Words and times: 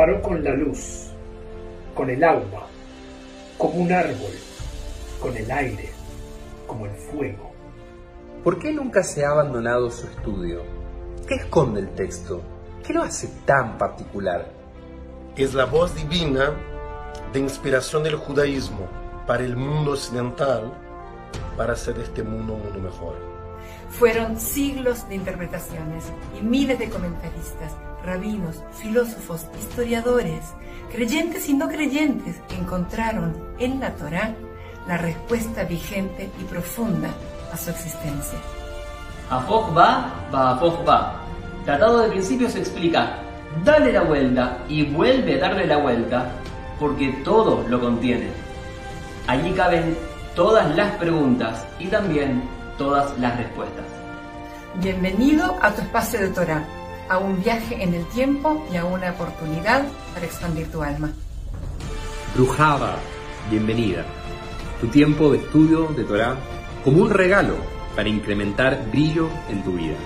comparó 0.00 0.22
con 0.22 0.42
la 0.42 0.54
luz, 0.54 1.10
con 1.94 2.08
el 2.08 2.24
agua, 2.24 2.66
como 3.58 3.74
un 3.74 3.92
árbol, 3.92 4.32
con 5.20 5.36
el 5.36 5.50
aire, 5.50 5.90
como 6.66 6.86
el 6.86 6.92
fuego. 6.92 7.50
¿Por 8.42 8.58
qué 8.58 8.72
nunca 8.72 9.02
se 9.02 9.26
ha 9.26 9.28
abandonado 9.28 9.90
su 9.90 10.06
estudio? 10.06 10.62
¿Qué 11.28 11.34
esconde 11.34 11.80
el 11.80 11.90
texto? 11.90 12.40
¿Qué 12.82 12.94
lo 12.94 13.02
hace 13.02 13.28
tan 13.44 13.76
particular? 13.76 14.50
Es 15.36 15.52
la 15.52 15.66
voz 15.66 15.94
divina 15.94 16.50
de 17.34 17.40
inspiración 17.40 18.02
del 18.02 18.16
judaísmo 18.16 18.88
para 19.26 19.44
el 19.44 19.54
mundo 19.54 19.90
occidental 19.90 20.72
para 21.58 21.74
hacer 21.74 21.98
este 21.98 22.22
mundo 22.22 22.54
un 22.54 22.62
mundo 22.62 22.80
mejor. 22.80 23.16
Fueron 23.90 24.40
siglos 24.40 25.06
de 25.10 25.16
interpretaciones 25.16 26.04
y 26.38 26.42
miles 26.42 26.78
de 26.78 26.88
comentaristas, 26.88 27.74
rabinos, 28.04 28.62
filósofos, 28.72 29.46
historiadores, 29.58 30.54
creyentes 30.92 31.48
y 31.48 31.54
no 31.54 31.68
creyentes 31.68 32.36
encontraron 32.58 33.36
en 33.58 33.80
la 33.80 33.94
Torá 33.94 34.34
la 34.86 34.96
respuesta 34.96 35.64
vigente 35.64 36.30
y 36.40 36.44
profunda 36.44 37.10
a 37.52 37.56
su 37.56 37.70
existencia. 37.70 38.38
Afok 39.30 39.76
va, 39.76 40.12
va 40.34 40.50
Afok 40.52 40.88
va. 40.88 41.20
Tratado 41.64 42.00
de 42.00 42.08
principios 42.08 42.56
explica, 42.56 43.18
dale 43.64 43.92
la 43.92 44.02
vuelta 44.02 44.58
y 44.68 44.84
vuelve 44.86 45.36
a 45.36 45.48
darle 45.48 45.66
la 45.66 45.76
vuelta, 45.76 46.32
porque 46.78 47.12
todo 47.24 47.64
lo 47.68 47.78
contiene. 47.80 48.28
Allí 49.26 49.52
caben 49.52 49.96
todas 50.34 50.74
las 50.74 50.90
preguntas 50.96 51.64
y 51.78 51.86
también 51.86 52.42
todas 52.78 53.16
las 53.18 53.36
respuestas. 53.36 53.84
Bienvenido 54.76 55.56
a 55.60 55.72
tu 55.72 55.82
espacio 55.82 56.20
de 56.20 56.28
Torah, 56.28 56.64
a 57.10 57.18
un 57.18 57.42
viaje 57.42 57.82
en 57.82 57.92
el 57.92 58.06
tiempo 58.06 58.64
y 58.72 58.76
a 58.76 58.84
una 58.84 59.10
oportunidad 59.10 59.84
para 60.14 60.24
expandir 60.24 60.70
tu 60.70 60.80
alma. 60.80 61.12
Brujada, 62.36 62.94
bienvenida. 63.50 64.04
Tu 64.80 64.86
tiempo 64.86 65.32
de 65.32 65.38
estudio 65.38 65.88
de 65.88 66.04
Torah 66.04 66.36
como 66.84 67.02
un 67.02 67.10
regalo 67.10 67.56
para 67.96 68.08
incrementar 68.08 68.88
brillo 68.92 69.28
en 69.48 69.64
tu 69.64 69.72
vida. 69.72 69.96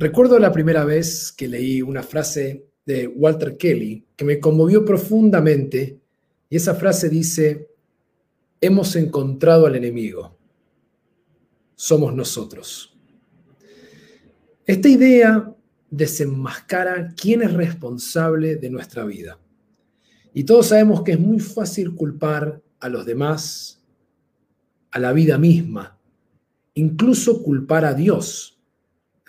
Recuerdo 0.00 0.38
la 0.38 0.50
primera 0.50 0.86
vez 0.86 1.30
que 1.30 1.46
leí 1.46 1.82
una 1.82 2.02
frase 2.02 2.64
de 2.86 3.06
Walter 3.06 3.58
Kelly 3.58 4.06
que 4.16 4.24
me 4.24 4.40
conmovió 4.40 4.82
profundamente 4.82 6.00
y 6.48 6.56
esa 6.56 6.74
frase 6.74 7.10
dice, 7.10 7.68
hemos 8.62 8.96
encontrado 8.96 9.66
al 9.66 9.76
enemigo, 9.76 10.38
somos 11.74 12.14
nosotros. 12.14 12.98
Esta 14.64 14.88
idea 14.88 15.54
desenmascara 15.90 17.12
quién 17.14 17.42
es 17.42 17.52
responsable 17.52 18.56
de 18.56 18.70
nuestra 18.70 19.04
vida. 19.04 19.38
Y 20.32 20.44
todos 20.44 20.68
sabemos 20.68 21.02
que 21.02 21.12
es 21.12 21.20
muy 21.20 21.40
fácil 21.40 21.94
culpar 21.94 22.62
a 22.78 22.88
los 22.88 23.04
demás, 23.04 23.84
a 24.92 24.98
la 24.98 25.12
vida 25.12 25.36
misma, 25.36 25.98
incluso 26.72 27.42
culpar 27.42 27.84
a 27.84 27.92
Dios 27.92 28.56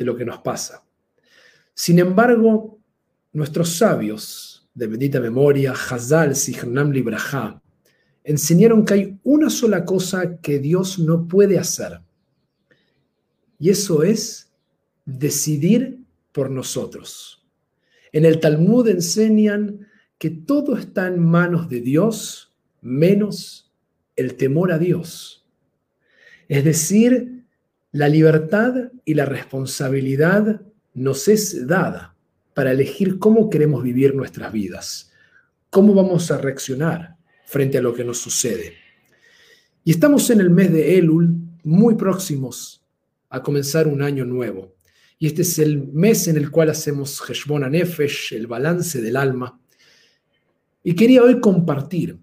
lo 0.06 0.16
que 0.16 0.26
nos 0.26 0.40
pasa. 0.40 0.84
Sin 1.74 2.00
embargo, 2.00 2.80
nuestros 3.34 3.70
sabios 3.70 4.70
de 4.74 4.88
bendita 4.88 5.20
memoria, 5.20 5.74
Hazal, 5.74 6.36
Sihnam 6.36 6.92
Libraja, 6.92 7.62
enseñaron 8.24 8.86
que 8.86 8.94
hay 8.94 9.20
una 9.24 9.50
sola 9.50 9.86
cosa 9.86 10.38
que 10.40 10.60
Dios 10.60 11.00
no 11.00 11.28
puede 11.28 11.58
hacer. 11.58 12.02
Y 13.60 13.70
eso 13.70 14.04
es 14.04 14.52
decidir 15.06 16.00
por 16.32 16.50
nosotros. 16.50 17.46
En 18.12 18.26
el 18.26 18.40
Talmud 18.40 18.88
enseñan 18.88 19.88
que 20.18 20.30
todo 20.30 20.78
está 20.78 21.08
en 21.08 21.20
manos 21.20 21.70
de 21.70 21.82
Dios 21.82 22.56
menos 22.82 23.72
el 24.16 24.36
temor 24.36 24.72
a 24.72 24.78
Dios. 24.78 25.46
Es 26.48 26.64
decir, 26.64 27.41
la 27.92 28.08
libertad 28.08 28.92
y 29.04 29.14
la 29.14 29.26
responsabilidad 29.26 30.62
nos 30.94 31.28
es 31.28 31.68
dada 31.68 32.16
para 32.54 32.72
elegir 32.72 33.20
cómo 33.20 33.50
queremos 33.50 33.84
vivir 33.84 34.16
nuestras 34.16 34.52
vidas, 34.52 35.12
cómo 35.70 35.94
vamos 35.94 36.32
a 36.32 36.38
reaccionar 36.38 37.16
frente 37.46 37.78
a 37.78 37.82
lo 37.82 37.94
que 37.94 38.04
nos 38.04 38.18
sucede. 38.18 38.74
Y 39.84 39.92
estamos 39.92 40.30
en 40.30 40.40
el 40.42 40.50
mes 40.50 40.72
de 40.72 40.98
Elul, 40.98 41.36
muy 41.64 41.96
próximos 41.96 42.86
a 43.30 43.42
comenzar 43.42 43.88
un 43.88 44.02
año 44.02 44.26
nuevo. 44.26 44.76
Y 45.20 45.28
este 45.28 45.42
es 45.42 45.60
el 45.60 45.88
mes 45.88 46.28
en 46.28 46.38
el 46.38 46.50
cual 46.50 46.70
hacemos 46.70 47.22
Heshbon 47.28 47.70
Nefesh, 47.70 48.34
el 48.34 48.48
balance 48.48 49.02
del 49.02 49.18
alma. 49.18 49.60
Y 50.84 50.96
quería 50.96 51.24
hoy 51.24 51.40
compartir 51.40 52.18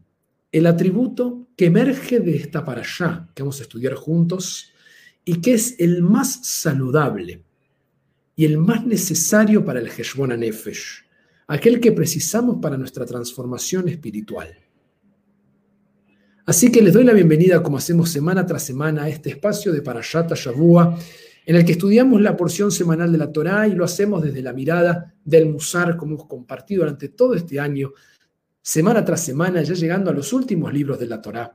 el 0.50 0.66
atributo 0.66 1.48
que 1.56 1.66
emerge 1.66 2.20
de 2.20 2.36
esta 2.36 2.64
para 2.64 2.80
allá, 2.80 3.28
que 3.34 3.42
vamos 3.42 3.60
a 3.60 3.62
estudiar 3.62 3.94
juntos, 3.94 4.72
y 5.28 5.42
que 5.42 5.52
es 5.52 5.74
el 5.78 6.02
más 6.02 6.40
saludable 6.42 7.44
y 8.34 8.46
el 8.46 8.56
más 8.56 8.86
necesario 8.86 9.62
para 9.62 9.78
el 9.78 9.86
Heshbon 9.86 10.30
Nefesh, 10.40 11.04
aquel 11.48 11.80
que 11.80 11.92
precisamos 11.92 12.56
para 12.62 12.78
nuestra 12.78 13.04
transformación 13.04 13.90
espiritual. 13.90 14.56
Así 16.46 16.72
que 16.72 16.80
les 16.80 16.94
doy 16.94 17.04
la 17.04 17.12
bienvenida, 17.12 17.62
como 17.62 17.76
hacemos 17.76 18.08
semana 18.08 18.46
tras 18.46 18.62
semana, 18.62 19.02
a 19.02 19.10
este 19.10 19.28
espacio 19.28 19.70
de 19.70 19.82
Parashat 19.82 20.32
Shavua, 20.32 20.98
en 21.44 21.56
el 21.56 21.62
que 21.66 21.72
estudiamos 21.72 22.22
la 22.22 22.34
porción 22.34 22.72
semanal 22.72 23.12
de 23.12 23.19
la 23.19 23.31
Torá 23.31 23.69
y 23.69 23.74
lo 23.74 23.84
hacemos 23.84 24.22
desde 24.22 24.40
la 24.40 24.54
mirada 24.54 25.14
del 25.22 25.50
Musar, 25.50 25.98
como 25.98 26.14
hemos 26.14 26.26
compartido 26.26 26.84
durante 26.84 27.10
todo 27.10 27.34
este 27.34 27.60
año, 27.60 27.92
semana 28.62 29.04
tras 29.04 29.22
semana, 29.26 29.60
ya 29.60 29.74
llegando 29.74 30.10
a 30.10 30.14
los 30.14 30.32
últimos 30.32 30.72
libros 30.72 30.98
de 30.98 31.06
la 31.06 31.20
Torá. 31.20 31.54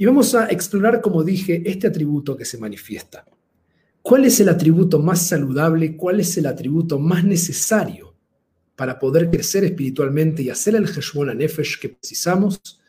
Y 0.00 0.06
vamos 0.06 0.32
a 0.36 0.46
explorar, 0.46 1.00
como 1.00 1.24
dije, 1.24 1.60
este 1.66 1.88
atributo 1.88 2.36
que 2.36 2.44
se 2.44 2.56
manifiesta. 2.56 3.26
¿Cuál 4.00 4.26
es 4.26 4.38
el 4.38 4.48
atributo 4.48 5.00
más 5.00 5.26
saludable? 5.26 5.96
¿Cuál 5.96 6.20
es 6.20 6.38
el 6.38 6.46
atributo 6.46 7.00
más 7.00 7.24
necesario 7.24 8.14
para 8.76 8.96
poder 8.96 9.28
crecer 9.28 9.64
espiritualmente 9.64 10.40
y 10.40 10.50
hacer 10.50 10.76
el 10.76 10.84
Heshbon 10.84 11.36
Nefesh 11.36 11.80
que 11.80 11.88
precisamos? 11.88 12.80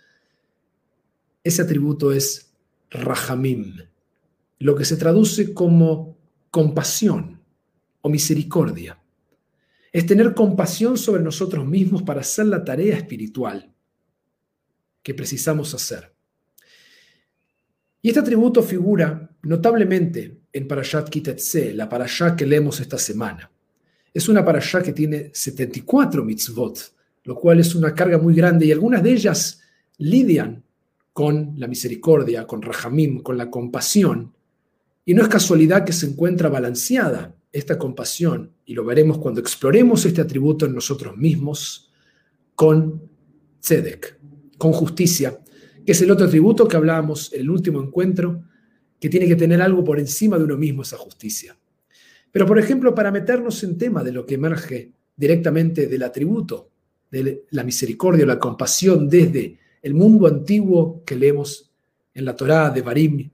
Ese 1.44 1.64
atributo 1.64 2.12
es 2.12 2.54
Rahamim, 2.92 3.74
lo 4.60 4.76
que 4.76 4.86
se 4.86 4.96
traduce 4.96 5.52
como 5.52 6.16
compasión 6.52 7.42
o 8.02 8.10
misericordia. 8.10 9.02
Es 9.92 10.06
tener 10.06 10.36
compasión 10.36 10.96
sobre 10.96 11.24
nosotros 11.24 11.66
mismos 11.66 12.04
para 12.04 12.22
hacer 12.22 12.46
la 12.46 12.64
tarea 12.64 12.96
espiritual 12.96 13.74
que 15.02 15.16
precisamos 15.16 15.74
hacer. 15.74 16.19
Y 18.02 18.10
este 18.10 18.22
atributo 18.22 18.64
figura 18.64 19.30
notablemente 19.44 20.40
en 20.52 20.68
Parashat 20.68 21.10
Kitetse, 21.10 21.74
la 21.74 21.90
parashá 21.90 22.36
que 22.36 22.46
leemos 22.46 22.80
esta 22.80 22.98
semana. 22.98 23.52
Es 24.14 24.30
una 24.30 24.44
parashá 24.44 24.82
que 24.82 24.94
tiene 24.94 25.32
74 25.34 26.24
mitzvot, 26.24 26.94
lo 27.26 27.36
cual 27.36 27.60
es 27.60 27.76
una 27.76 27.94
carga 27.94 28.18
muy 28.18 28.34
grande 28.34 28.66
y 28.66 28.72
algunas 28.72 29.04
de 29.04 29.12
ellas 29.12 29.62
lidian 29.98 30.64
con 31.14 31.54
la 31.58 31.68
misericordia, 31.68 32.48
con 32.48 32.62
Rahamim, 32.62 33.22
con 33.22 33.38
la 33.38 33.52
compasión. 33.52 34.34
Y 35.06 35.14
no 35.14 35.22
es 35.22 35.28
casualidad 35.28 35.84
que 35.84 35.94
se 35.94 36.08
encuentra 36.08 36.50
balanceada 36.50 37.36
esta 37.52 37.78
compasión, 37.78 38.52
y 38.66 38.76
lo 38.76 38.86
veremos 38.86 39.18
cuando 39.18 39.42
exploremos 39.42 40.06
este 40.06 40.22
atributo 40.22 40.66
en 40.66 40.76
nosotros 40.76 41.18
mismos, 41.18 41.92
con 42.56 43.02
tzedek, 43.60 44.20
con 44.58 44.72
justicia, 44.72 45.40
que 45.86 45.92
es 45.92 46.02
el 46.02 46.12
otro 46.12 46.28
atributo 46.28 46.68
que 46.68 46.78
hablábamos 46.78 47.34
en 47.34 47.42
el 47.42 47.50
último 47.50 47.82
encuentro, 47.82 48.44
que 49.00 49.10
tiene 49.10 49.28
que 49.28 49.36
tener 49.36 49.62
algo 49.62 49.84
por 49.84 50.00
encima 50.00 50.38
de 50.38 50.44
uno 50.44 50.58
mismo, 50.58 50.82
esa 50.82 50.98
justicia. 50.98 51.58
Pero, 52.32 52.46
por 52.46 52.60
ejemplo, 52.60 52.94
para 52.94 53.12
meternos 53.12 53.64
en 53.64 53.78
tema 53.78 54.04
de 54.04 54.12
lo 54.12 54.26
que 54.26 54.36
emerge 54.36 54.92
directamente 55.16 55.88
del 55.88 56.04
atributo 56.04 56.70
de 57.10 57.46
la 57.50 57.64
misericordia 57.64 58.24
o 58.24 58.28
la 58.28 58.40
compasión 58.40 59.10
desde 59.10 59.58
el 59.82 59.94
mundo 59.94 60.28
antiguo 60.28 61.04
que 61.06 61.16
leemos 61.16 61.72
en 62.14 62.26
la 62.26 62.36
Torá 62.36 62.70
de 62.70 62.82
Barim, 62.82 63.30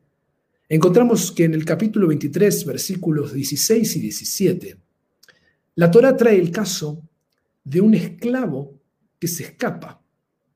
encontramos 0.69 1.31
que 1.31 1.43
en 1.43 1.53
el 1.53 1.65
capítulo 1.65 2.07
23, 2.07 2.65
versículos 2.65 3.33
16 3.33 3.95
y 3.95 3.99
17, 3.99 4.77
la 5.75 5.91
Torá 5.91 6.15
trae 6.15 6.39
el 6.39 6.51
caso 6.51 7.03
de 7.63 7.81
un 7.81 7.95
esclavo 7.95 8.79
que 9.19 9.27
se 9.27 9.43
escapa 9.43 10.01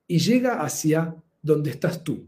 y 0.07 0.19
llega 0.19 0.62
hacia 0.62 1.15
donde 1.50 1.72
estás 1.72 2.04
tú. 2.04 2.28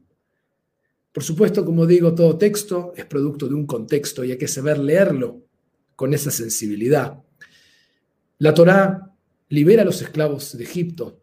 Por 1.11 1.23
supuesto, 1.23 1.65
como 1.65 1.85
digo, 1.85 2.15
todo 2.15 2.37
texto 2.37 2.93
es 2.95 3.05
producto 3.05 3.47
de 3.47 3.55
un 3.55 3.65
contexto 3.65 4.23
y 4.23 4.31
hay 4.31 4.37
que 4.37 4.47
saber 4.47 4.77
leerlo 4.79 5.43
con 5.95 6.13
esa 6.13 6.31
sensibilidad. 6.31 7.21
La 8.39 8.53
Torá 8.53 9.13
libera 9.49 9.81
a 9.81 9.85
los 9.85 10.01
esclavos 10.01 10.57
de 10.57 10.63
Egipto, 10.63 11.21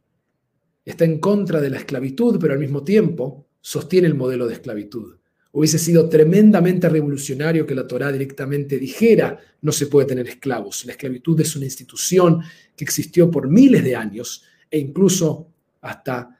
está 0.84 1.04
en 1.04 1.18
contra 1.18 1.60
de 1.60 1.70
la 1.70 1.78
esclavitud, 1.78 2.38
pero 2.40 2.52
al 2.52 2.58
mismo 2.58 2.84
tiempo 2.84 3.48
sostiene 3.60 4.06
el 4.06 4.14
modelo 4.14 4.46
de 4.46 4.54
esclavitud. 4.54 5.16
Hubiese 5.50 5.78
sido 5.78 6.08
tremendamente 6.08 6.88
revolucionario 6.88 7.66
que 7.66 7.74
la 7.74 7.86
Torá 7.86 8.12
directamente 8.12 8.78
dijera 8.78 9.38
no 9.62 9.72
se 9.72 9.86
puede 9.86 10.06
tener 10.06 10.28
esclavos. 10.28 10.84
La 10.84 10.92
esclavitud 10.92 11.40
es 11.40 11.56
una 11.56 11.64
institución 11.64 12.40
que 12.76 12.84
existió 12.84 13.30
por 13.30 13.48
miles 13.48 13.82
de 13.82 13.96
años 13.96 14.44
e 14.70 14.78
incluso 14.78 15.48
hasta 15.80 16.37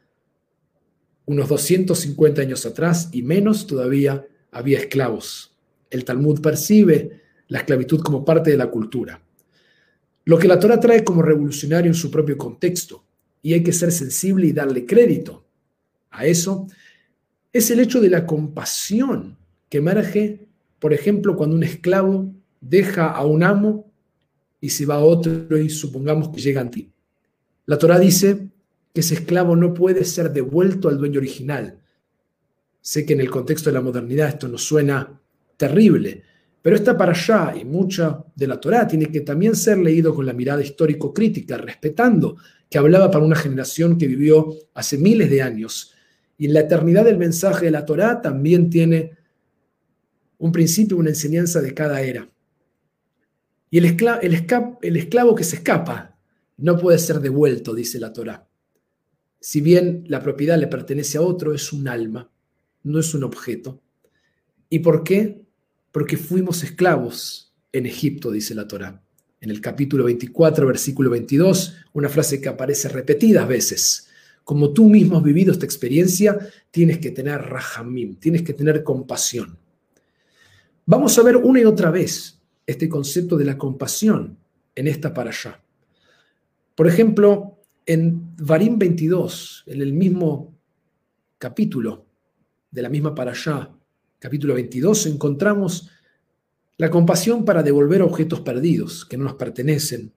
unos 1.29 1.49
250 1.49 2.41
años 2.41 2.65
atrás 2.65 3.11
y 3.13 3.23
menos 3.23 3.67
todavía 3.67 4.27
había 4.51 4.79
esclavos. 4.79 5.55
El 5.91 6.05
Talmud 6.05 6.41
percibe 6.41 7.21
la 7.49 7.59
esclavitud 7.59 8.01
como 8.01 8.25
parte 8.25 8.51
de 8.51 8.57
la 8.57 8.71
cultura. 8.71 9.21
Lo 10.25 10.39
que 10.39 10.49
la 10.49 10.59
Torah 10.59 10.81
trae 10.81 11.05
como 11.05 11.23
revolucionario 11.23 11.91
en 11.91 11.95
su 11.95 12.11
propio 12.11 12.37
contexto, 12.39 13.05
y 13.43 13.53
hay 13.53 13.63
que 13.63 13.73
ser 13.73 13.93
sensible 13.93 14.47
y 14.47 14.53
darle 14.53 14.87
crédito 14.87 15.45
a 16.11 16.27
eso, 16.27 16.67
es 17.53 17.71
el 17.71 17.81
hecho 17.81 18.01
de 18.01 18.11
la 18.11 18.27
compasión 18.27 19.37
que 19.69 19.79
emerge, 19.79 20.47
por 20.79 20.95
ejemplo, 20.95 21.37
cuando 21.37 21.57
un 21.57 21.63
esclavo 21.63 22.33
deja 22.61 23.11
a 23.11 23.25
un 23.25 23.43
amo 23.43 23.91
y 24.61 24.71
se 24.71 24.87
va 24.87 24.97
a 24.97 25.05
otro 25.05 25.59
y 25.59 25.69
supongamos 25.69 26.31
que 26.31 26.41
llega 26.41 26.63
a 26.63 26.71
ti. 26.71 26.91
La 27.67 27.79
Torah 27.79 27.99
dice 27.99 28.49
que 28.99 29.03
ese 29.03 29.15
esclavo 29.15 29.55
no 29.55 29.73
puede 29.73 30.05
ser 30.05 30.33
devuelto 30.33 30.89
al 30.89 30.99
dueño 30.99 31.21
original. 31.21 31.79
Sé 32.81 33.07
que 33.07 33.13
en 33.13 33.21
el 33.21 33.31
contexto 33.31 33.71
de 33.71 33.75
la 33.75 33.81
modernidad 33.81 34.31
esto 34.31 34.49
nos 34.49 34.65
suena 34.65 35.21
terrible, 35.57 36.25
pero 36.61 36.75
esta 36.75 36.99
para 36.99 37.13
allá 37.13 37.55
y 37.57 37.65
mucha 37.65 38.25
de 38.35 38.49
la 38.49 38.59
Torá 38.59 38.89
tiene 38.89 39.07
que 39.07 39.21
también 39.21 39.55
ser 39.55 39.79
leído 39.79 40.13
con 40.13 40.27
la 40.27 40.33
mirada 40.33 40.65
histórico-crítica, 40.65 41.57
respetando 41.59 42.39
que 42.69 42.77
hablaba 42.77 43.09
para 43.09 43.25
una 43.25 43.37
generación 43.37 43.97
que 43.99 44.09
vivió 44.09 44.53
hace 44.75 44.99
miles 44.99 45.31
de 45.31 45.43
años. 45.43 45.95
Y 46.37 46.47
en 46.47 46.55
la 46.55 46.61
eternidad 46.63 47.05
del 47.05 47.19
mensaje 47.19 47.67
de 47.67 47.71
la 47.71 47.87
Torá 47.87 48.21
también 48.21 48.69
tiene 48.69 49.13
un 50.39 50.51
principio, 50.51 50.97
una 50.97 51.11
enseñanza 51.11 51.61
de 51.61 51.73
cada 51.73 52.01
era. 52.01 52.29
Y 53.71 53.79
el 53.79 53.85
esclavo, 53.85 54.23
el, 54.23 54.45
el 54.83 54.97
esclavo 54.97 55.37
que 55.37 55.45
se 55.45 55.55
escapa 55.55 56.19
no 56.57 56.77
puede 56.77 56.99
ser 56.99 57.21
devuelto, 57.21 57.77
dice 57.77 58.01
la 58.01 58.13
Torá. 58.13 58.48
Si 59.41 59.61
bien 59.61 60.05
la 60.09 60.23
propiedad 60.23 60.59
le 60.59 60.67
pertenece 60.67 61.19
a 61.19 61.23
otro, 61.23 61.55
es 61.55 61.73
un 61.73 61.89
alma, 61.89 62.31
no 62.83 62.99
es 62.99 63.15
un 63.15 63.25
objeto. 63.25 63.81
¿Y 64.71 64.81
por 64.81 65.05
qué? 65.05 65.49
porque 65.93 66.17
fuimos 66.17 66.63
esclavos 66.63 67.53
en 67.73 67.87
Egipto, 67.87 68.31
dice 68.31 68.55
la 68.55 68.69
Torá. 68.69 69.03
En 69.41 69.51
el 69.51 69.61
capítulo 69.61 70.05
24, 70.05 70.67
versículo 70.67 71.11
22, 71.11 71.77
una 71.93 72.09
frase 72.09 72.41
que 72.41 72.49
aparece 72.49 72.89
repetidas 72.89 73.47
veces. 73.47 74.09
Como 74.45 74.73
tú 74.73 74.89
mismo 74.89 75.19
has 75.19 75.23
vivido 75.23 75.53
esta 75.53 75.65
experiencia, 75.65 76.39
tienes 76.71 76.99
que 76.99 77.11
tener 77.11 77.41
rahamim, 77.41 78.17
tienes 78.17 78.43
que 78.43 78.55
tener 78.55 78.83
compasión. 78.83 79.59
Vamos 80.87 81.19
a 81.19 81.23
ver 81.23 81.37
una 81.37 81.61
y 81.61 81.65
otra 81.65 81.91
vez 81.91 82.41
este 82.67 82.89
concepto 82.89 83.37
de 83.37 83.45
la 83.45 83.59
compasión 83.59 84.39
en 84.75 84.89
esta 84.89 85.13
para 85.13 85.31
allá. 85.31 85.61
Por 86.75 86.87
ejemplo, 86.87 87.58
en 87.89 88.37
Varim 88.37 88.79
22, 88.79 89.65
en 89.67 89.81
el 89.81 89.95
mismo 89.95 90.55
capítulo 91.39 92.05
de 92.71 92.83
la 92.83 92.91
misma 92.91 93.15
para 93.15 93.31
allá, 93.31 93.75
capítulo 94.19 94.53
22, 94.53 95.07
encontramos 95.07 95.89
la 96.77 96.91
compasión 96.91 97.47
para 97.47 97.63
devolver 97.63 98.03
objetos 98.03 98.43
perdidos 98.43 99.07
que 99.07 99.17
no 99.17 99.25
nos 99.25 99.35
pertenecen. 99.37 100.13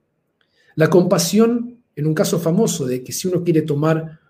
La 0.74 0.90
compasión 0.90 1.82
en 1.96 2.06
un 2.06 2.12
caso 2.12 2.38
famoso 2.38 2.86
de 2.86 3.02
que 3.02 3.12
si 3.12 3.28
uno 3.28 3.42
quiere 3.42 3.62
tomar 3.62 4.20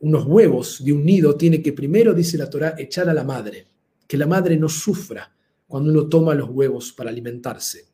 unos 0.00 0.26
huevos 0.26 0.84
de 0.84 0.92
un 0.92 1.02
nido, 1.02 1.36
tiene 1.36 1.62
que 1.62 1.72
primero, 1.72 2.12
dice 2.12 2.36
la 2.36 2.50
Torá, 2.50 2.74
echar 2.76 3.08
a 3.08 3.14
la 3.14 3.24
madre, 3.24 3.66
que 4.06 4.18
la 4.18 4.26
madre 4.26 4.58
no 4.58 4.68
sufra 4.68 5.34
cuando 5.66 5.90
uno 5.90 6.06
toma 6.06 6.34
los 6.34 6.50
huevos 6.50 6.92
para 6.92 7.08
alimentarse. 7.08 7.86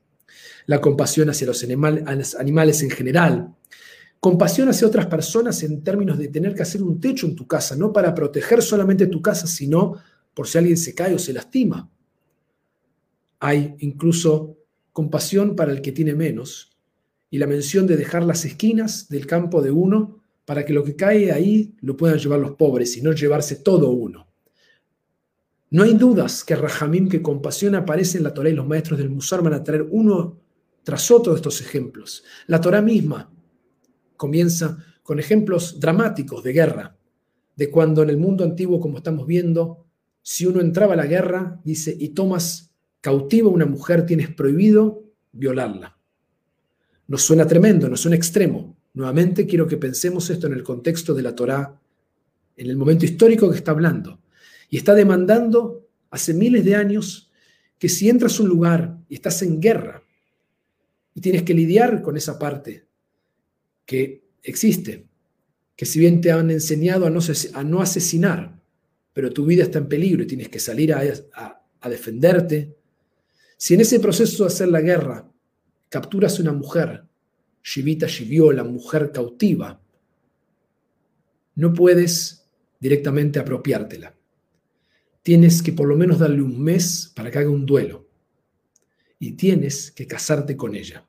La 0.66 0.80
compasión 0.80 1.30
hacia 1.30 1.46
los 1.46 1.64
animales 1.64 2.82
en 2.82 2.90
general. 2.90 3.54
Compasión 4.26 4.69
hacia 4.69 4.88
otras 4.88 5.06
personas 5.06 5.62
en 5.62 5.84
términos 5.84 6.19
de 6.19 6.26
tener 6.26 6.52
que 6.52 6.62
hacer 6.62 6.82
un 6.82 7.00
techo 7.00 7.28
en 7.28 7.37
tu 7.37 7.46
casa, 7.46 7.76
no 7.76 7.93
para 7.93 8.12
proteger 8.12 8.61
solamente 8.61 9.06
tu 9.06 9.23
casa, 9.23 9.46
sino 9.46 10.02
por 10.34 10.49
si 10.49 10.58
alguien 10.58 10.76
se 10.76 10.96
cae 10.96 11.14
o 11.14 11.19
se 11.20 11.32
lastima. 11.32 11.88
Hay 13.38 13.76
incluso 13.78 14.56
compasión 14.92 15.54
para 15.54 15.71
el 15.71 15.80
que 15.80 15.92
tiene 15.92 16.16
menos 16.16 16.76
y 17.30 17.38
la 17.38 17.47
mención 17.47 17.87
de 17.87 17.97
dejar 17.97 18.25
las 18.25 18.45
esquinas 18.45 19.09
del 19.09 19.28
campo 19.28 19.62
de 19.62 19.71
uno 19.71 20.25
para 20.45 20.64
que 20.64 20.73
lo 20.73 20.83
que 20.83 20.97
cae 20.97 21.30
ahí 21.30 21.76
lo 21.80 21.97
puedan 21.97 22.18
llevar 22.18 22.40
los 22.40 22.56
pobres 22.56 22.97
y 22.97 23.02
no 23.02 23.12
llevarse 23.12 23.54
todo 23.54 23.90
uno. 23.90 24.26
No 25.71 25.85
hay 25.85 25.95
dudas 25.95 26.42
que 26.42 26.56
Rahamim, 26.56 27.09
que 27.09 27.23
compasión 27.23 27.76
aparece 27.76 28.18
en 28.18 28.25
la 28.25 28.35
Torah 28.35 28.50
y 28.50 28.54
los 28.54 28.66
maestros 28.66 28.99
del 28.99 29.09
Musar 29.09 29.40
van 29.40 29.54
a 29.54 29.62
traer 29.62 29.87
uno 29.88 30.40
tras 30.83 31.12
otro 31.12 31.33
de 31.33 31.37
estos 31.37 31.61
ejemplos. 31.61 32.25
La 32.49 32.61
Torah 32.61 32.83
misma 32.83 33.30
comienza 34.16 34.78
con 35.02 35.18
ejemplos 35.18 35.78
dramáticos 35.78 36.42
de 36.42 36.52
guerra, 36.52 36.96
de 37.54 37.70
cuando 37.70 38.02
en 38.02 38.11
el 38.11 38.16
mundo 38.16 38.44
antiguo, 38.44 38.80
como 38.80 38.99
estamos 38.99 39.26
viendo, 39.26 39.87
si 40.20 40.46
uno 40.46 40.61
entraba 40.61 40.94
a 40.94 40.96
la 40.96 41.06
guerra, 41.06 41.61
dice, 41.64 41.96
y 41.99 42.08
tomas 42.08 42.75
cautiva 43.00 43.49
a 43.49 43.52
una 43.52 43.66
mujer, 43.66 44.04
tienes 44.04 44.35
prohibido 44.35 45.04
violarla. 45.32 45.96
Nos 47.06 47.23
suena 47.23 47.46
tremendo, 47.46 47.88
nos 47.88 48.00
suena 48.00 48.16
extremo. 48.16 48.76
Nuevamente 48.94 49.46
quiero 49.46 49.68
que 49.68 49.76
pensemos 49.76 50.28
esto 50.30 50.49
en 50.49 50.54
el 50.54 50.64
contexto 50.64 51.14
de 51.14 51.23
la 51.23 51.35
Torá, 51.35 51.80
en 52.56 52.66
el 52.68 52.76
momento 52.76 53.04
histórico 53.04 53.49
que 53.50 53.56
está 53.56 53.70
hablando. 53.70 54.20
Y 54.68 54.78
está 54.78 54.94
demandando 54.94 55.87
hace 56.11 56.35
miles 56.35 56.64
de 56.64 56.75
años 56.75 57.30
que 57.78 57.88
si 57.88 58.08
entras 58.08 58.40
a 58.40 58.42
un 58.42 58.49
lugar 58.49 58.99
y 59.08 59.14
estás 59.14 59.42
en 59.42 59.61
guerra 59.61 60.02
y 61.14 61.20
tienes 61.20 61.42
que 61.42 61.54
lidiar 61.54 62.02
con 62.02 62.16
esa 62.16 62.38
parte 62.38 62.86
que 63.87 64.25
existe, 64.43 65.07
que 65.76 65.87
si 65.87 65.99
bien 65.99 66.21
te 66.21 66.33
han 66.33 66.50
enseñado 66.50 67.07
a 67.07 67.11
no, 67.11 67.21
a 67.55 67.64
no 67.64 67.81
asesinar, 67.81 68.61
pero 69.12 69.33
tu 69.33 69.47
vida 69.47 69.62
está 69.62 69.78
en 69.78 69.88
peligro 69.88 70.23
y 70.23 70.26
tienes 70.26 70.49
que 70.49 70.59
salir 70.59 70.93
a, 70.93 71.62
defenderte, 71.88 72.76
si 73.57 73.75
en 73.75 73.81
ese 73.81 74.00
proceso 74.00 74.43
de 74.43 74.49
hacer 74.49 74.69
la 74.69 74.81
guerra 74.81 75.31
capturas 75.88 76.38
a 76.38 76.43
una 76.43 76.52
mujer, 76.52 77.05
Shivita 77.62 78.07
la 78.52 78.64
mujer 78.64 79.12
cautiva, 79.12 79.81
no 81.55 81.73
puedes 81.73 82.47
directamente 82.78 83.38
apropiártela. 83.38 84.14
Tienes 85.23 85.62
que 85.62 85.73
por 85.73 85.88
lo 85.88 85.97
menos 85.97 86.19
darle 86.19 86.43
un 86.43 86.61
mes 86.62 87.12
para 87.14 87.31
que 87.31 87.38
haga 87.38 87.50
un 87.50 87.66
duelo. 87.66 88.07
Y 89.19 89.33
tienes 89.33 89.90
que 89.90 90.07
casarte 90.07 90.57
con 90.57 90.75
ella. 90.75 91.09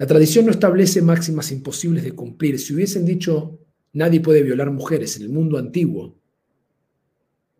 La 0.00 0.06
tradición 0.06 0.46
no 0.46 0.50
establece 0.50 1.00
máximas 1.00 1.52
imposibles 1.52 2.02
de 2.02 2.12
cumplir. 2.12 2.58
Si 2.58 2.74
hubiesen 2.74 3.04
dicho 3.04 3.60
Nadie 3.92 4.20
puede 4.20 4.42
violar 4.42 4.70
mujeres 4.70 5.16
en 5.16 5.22
el 5.22 5.30
mundo 5.30 5.58
antiguo. 5.58 6.16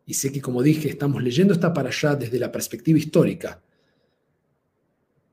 Y 0.07 0.15
sé 0.15 0.31
que, 0.31 0.41
como 0.41 0.63
dije, 0.63 0.89
estamos 0.89 1.23
leyendo 1.23 1.53
esta 1.53 1.73
para 1.73 1.89
allá 1.89 2.15
desde 2.15 2.39
la 2.39 2.53
perspectiva 2.53 2.99
histórica. 2.99 3.61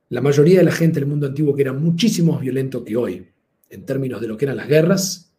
La 0.09 0.21
mayoría 0.21 0.59
de 0.59 0.65
la 0.65 0.71
gente 0.71 0.99
del 0.99 1.09
mundo 1.09 1.27
antiguo, 1.27 1.55
que 1.55 1.61
era 1.61 1.73
muchísimo 1.73 2.33
más 2.33 2.41
violento 2.41 2.83
que 2.83 2.95
hoy, 2.95 3.27
en 3.69 3.85
términos 3.85 4.21
de 4.21 4.27
lo 4.27 4.37
que 4.37 4.45
eran 4.45 4.57
las 4.57 4.67
guerras, 4.67 5.33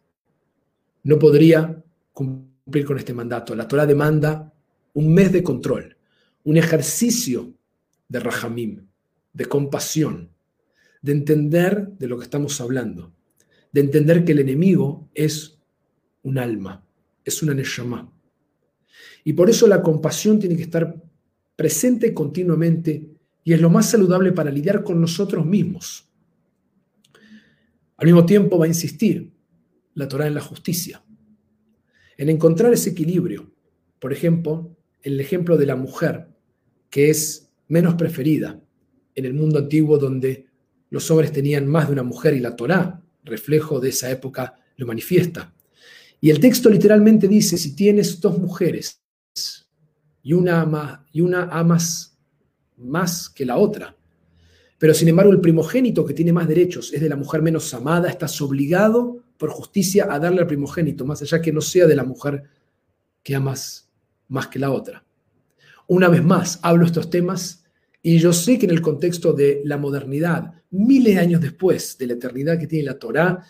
no 1.03 1.17
podría 1.17 1.83
cumplir 2.13 2.85
con 2.85 2.97
este 2.97 3.13
mandato. 3.13 3.55
La 3.55 3.67
Torah 3.67 3.85
demanda 3.85 4.53
un 4.93 5.13
mes 5.13 5.31
de 5.31 5.43
control, 5.43 5.97
un 6.43 6.57
ejercicio 6.57 7.53
de 8.07 8.19
rahamim, 8.19 8.87
de 9.33 9.45
compasión, 9.45 10.29
de 11.01 11.11
entender 11.13 11.89
de 11.97 12.07
lo 12.07 12.17
que 12.17 12.25
estamos 12.25 12.59
hablando 12.61 13.13
de 13.71 13.81
entender 13.81 14.25
que 14.25 14.31
el 14.31 14.39
enemigo 14.39 15.09
es 15.13 15.59
un 16.23 16.37
alma, 16.37 16.85
es 17.23 17.41
una 17.43 17.53
neshama. 17.53 18.11
Y 19.23 19.33
por 19.33 19.49
eso 19.49 19.67
la 19.67 19.81
compasión 19.81 20.39
tiene 20.39 20.55
que 20.55 20.63
estar 20.63 21.01
presente 21.55 22.13
continuamente 22.13 23.09
y 23.43 23.53
es 23.53 23.61
lo 23.61 23.69
más 23.69 23.89
saludable 23.89 24.31
para 24.31 24.51
lidiar 24.51 24.83
con 24.83 24.99
nosotros 24.99 25.45
mismos. 25.45 26.09
Al 27.97 28.05
mismo 28.05 28.25
tiempo 28.25 28.57
va 28.57 28.65
a 28.65 28.69
insistir 28.69 29.31
la 29.93 30.07
Torah 30.07 30.27
en 30.27 30.35
la 30.35 30.41
justicia, 30.41 31.03
en 32.17 32.29
encontrar 32.29 32.73
ese 32.73 32.91
equilibrio. 32.91 33.51
Por 33.99 34.13
ejemplo, 34.13 34.75
el 35.01 35.19
ejemplo 35.19 35.57
de 35.57 35.65
la 35.65 35.75
mujer, 35.75 36.29
que 36.89 37.09
es 37.09 37.51
menos 37.67 37.95
preferida 37.95 38.61
en 39.15 39.25
el 39.25 39.33
mundo 39.33 39.59
antiguo 39.59 39.97
donde 39.97 40.48
los 40.89 41.09
hombres 41.11 41.31
tenían 41.31 41.67
más 41.67 41.87
de 41.87 41.93
una 41.93 42.03
mujer 42.03 42.33
y 42.33 42.39
la 42.39 42.55
Torah 42.55 43.01
reflejo 43.23 43.79
de 43.79 43.89
esa 43.89 44.09
época 44.09 44.55
lo 44.77 44.87
manifiesta. 44.87 45.53
Y 46.21 46.29
el 46.29 46.39
texto 46.39 46.69
literalmente 46.69 47.27
dice, 47.27 47.57
si 47.57 47.75
tienes 47.75 48.19
dos 48.19 48.37
mujeres 48.37 49.01
y 50.21 50.33
una, 50.33 51.05
y 51.11 51.21
una 51.21 51.43
amas 51.43 52.17
más 52.77 53.29
que 53.29 53.45
la 53.45 53.57
otra, 53.57 53.95
Pero 54.77 54.93
sin 54.93 55.09
embargo, 55.09 55.33
el 55.33 55.41
primogénito 55.41 56.05
que 56.05 56.13
tiene 56.13 56.31
más 56.31 56.47
derechos 56.47 56.93
es 56.93 57.01
de 57.01 57.09
la 57.09 57.17
mujer 57.17 57.41
menos 57.41 57.73
amada, 57.73 58.09
estás 58.09 58.41
obligado 58.41 59.21
por 59.37 59.49
justicia 59.49 60.07
a 60.09 60.19
darle 60.19 60.39
al 60.39 60.47
primogénito, 60.47 61.05
más 61.05 61.21
allá 61.21 61.41
que 61.41 61.51
no 61.51 61.59
sea 61.59 61.85
de 61.85 61.97
la 61.97 62.05
mujer 62.05 62.43
que 63.21 63.35
amas 63.35 63.89
más 64.29 64.47
que 64.47 64.57
la 64.57 64.71
otra. 64.71 65.03
Una 65.87 66.07
vez 66.07 66.23
más, 66.23 66.59
hablo 66.61 66.85
estos 66.85 67.09
temas 67.09 67.58
y 68.01 68.17
yo 68.17 68.31
sé 68.33 68.57
que 68.57 68.65
en 68.65 68.71
el 68.71 68.81
contexto 68.81 69.33
de 69.33 69.61
la 69.65 69.77
modernidad, 69.77 70.53
miles 70.71 71.15
de 71.15 71.19
años 71.19 71.41
después 71.41 71.97
de 71.97 72.07
la 72.07 72.13
eternidad 72.13 72.59
que 72.59 72.67
tiene 72.67 72.85
la 72.85 72.97
Torá, 72.97 73.43